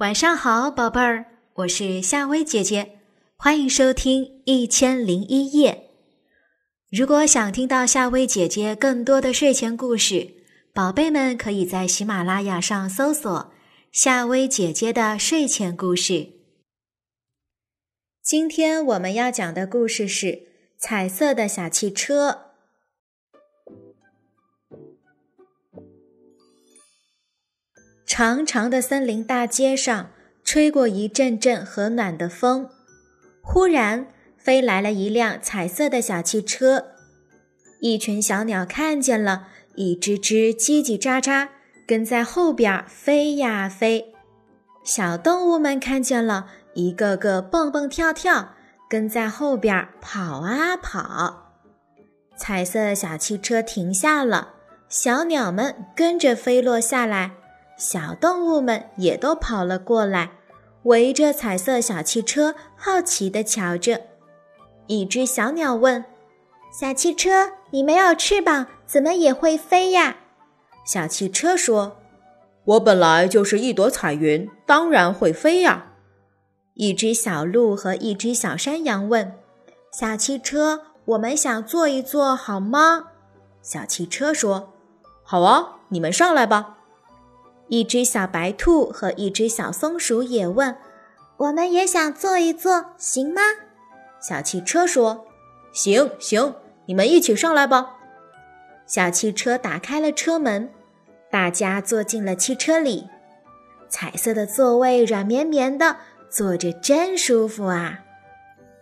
[0.00, 3.00] 晚上好，宝贝儿，我是夏薇姐姐，
[3.36, 5.72] 欢迎收听《一千零一夜》。
[6.98, 10.36] 如果想听到夏薇姐姐更多的睡前故事，
[10.72, 13.52] 宝贝们可以在喜马拉雅上搜索
[13.92, 16.28] “夏薇姐姐的睡前故事”。
[18.24, 20.26] 今天我们要讲的故事是
[20.78, 22.30] 《彩色的小汽车》。
[28.20, 30.10] 长长的森林大街上，
[30.44, 32.68] 吹过一阵阵和暖的风。
[33.40, 36.88] 忽然，飞来了一辆彩色的小汽车。
[37.80, 41.48] 一群小鸟看见了，一只只叽叽喳喳，
[41.86, 44.12] 跟在后边飞呀飞。
[44.84, 48.50] 小动物们看见了，一个个蹦蹦跳跳，
[48.90, 51.54] 跟在后边跑啊跑。
[52.36, 54.56] 彩色小汽车停下了，
[54.90, 57.36] 小鸟们跟着飞落下来。
[57.80, 60.32] 小动物们也都跑了过来，
[60.82, 64.02] 围着彩色小汽车，好奇地瞧着。
[64.86, 66.04] 一只小鸟问
[66.78, 70.18] ：“小汽车，你没有翅膀，怎么也会飞呀？”
[70.84, 71.96] 小汽车说
[72.66, 75.86] ：“我本来就是一朵彩云，当然会飞呀。”
[76.74, 79.32] 一只小鹿和一只小山羊问
[79.90, 83.06] ：“小汽车，我们想坐一坐，好吗？”
[83.62, 84.74] 小汽车说
[85.24, 86.76] ：“好啊，你们上来吧。”
[87.70, 90.76] 一只小白兔和一只小松鼠也问
[91.38, 93.40] ：“我们也想坐一坐，行吗？”
[94.20, 95.24] 小汽车说
[95.72, 97.96] ：“行行，你们一起上来吧。”
[98.86, 100.68] 小汽车打开了车门，
[101.30, 103.08] 大家坐进了汽车里。
[103.88, 108.00] 彩色的座位软绵绵的，坐着真舒服啊！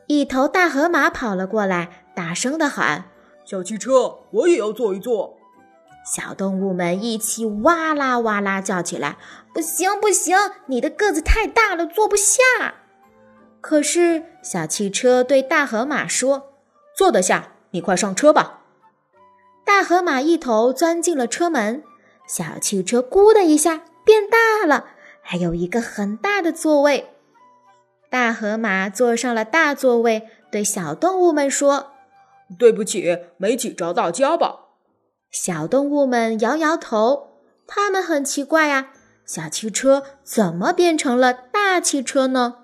[0.06, 3.04] 一头大河马跑了过来，大声的喊
[3.44, 5.36] ：“小汽车，我也要坐一坐。”
[6.10, 9.18] 小动物们一起哇啦哇啦叫起来
[9.52, 12.42] ：“不行不行，你的个子太大了，坐不下。”
[13.60, 16.54] 可是小汽车对大河马说
[16.96, 18.62] ：“坐得下，你快上车吧。”
[19.66, 21.82] 大河马一头钻进了车门，
[22.26, 24.86] 小汽车“咕”的一下变大了，
[25.20, 27.10] 还有一个很大的座位。
[28.08, 31.88] 大河马坐上了大座位，对小动物们说
[32.58, 34.60] ：“对不起，没挤着大家吧？”
[35.30, 37.34] 小动物们摇摇头，
[37.66, 38.88] 他们很奇怪呀，
[39.26, 42.54] 小汽车怎么变成了大汽车呢？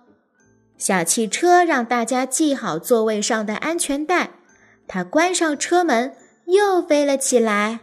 [0.79, 4.31] 小汽车让大家系好座位上的安全带，
[4.89, 6.17] 它关上车门，
[6.47, 7.81] 又飞了起来，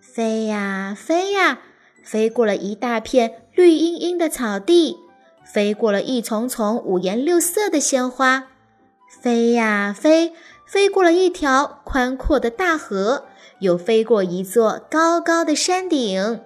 [0.00, 1.60] 飞呀飞呀，
[2.02, 4.96] 飞过了一大片绿茵茵的草地，
[5.44, 8.48] 飞过了一丛丛五颜六色的鲜花，
[9.20, 10.32] 飞呀飞，
[10.66, 13.26] 飞过了一条宽阔的大河。
[13.62, 16.40] 又飞过一座高高的山顶。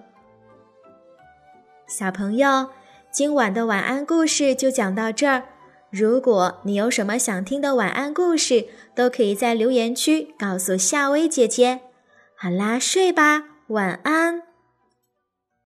[1.89, 2.69] 小朋友，
[3.11, 5.45] 今晚的晚安故事就讲到这儿。
[5.91, 11.81] 如果你有什么想听的晚安故事，都可以在留言区告诉夏薇姐姐。
[12.37, 14.46] 好啦，睡吧，晚安。